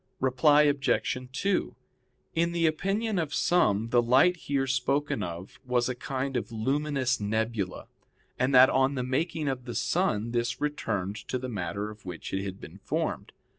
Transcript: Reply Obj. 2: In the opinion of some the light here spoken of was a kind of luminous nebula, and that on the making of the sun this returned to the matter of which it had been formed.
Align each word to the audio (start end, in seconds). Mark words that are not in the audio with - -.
Reply 0.19 0.63
Obj. 0.63 1.15
2: 1.31 1.75
In 2.33 2.51
the 2.53 2.65
opinion 2.65 3.19
of 3.19 3.35
some 3.35 3.89
the 3.89 4.01
light 4.01 4.35
here 4.35 4.65
spoken 4.65 5.21
of 5.21 5.59
was 5.63 5.89
a 5.89 5.93
kind 5.93 6.35
of 6.35 6.51
luminous 6.51 7.19
nebula, 7.19 7.85
and 8.39 8.51
that 8.55 8.71
on 8.71 8.95
the 8.95 9.03
making 9.03 9.47
of 9.47 9.65
the 9.65 9.75
sun 9.75 10.31
this 10.31 10.59
returned 10.59 11.17
to 11.27 11.37
the 11.37 11.49
matter 11.49 11.91
of 11.91 12.03
which 12.03 12.33
it 12.33 12.43
had 12.43 12.59
been 12.59 12.79
formed. 12.79 13.31